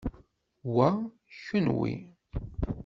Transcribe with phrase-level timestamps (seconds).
[0.75, 0.89] Wa,
[1.43, 1.91] kenwi.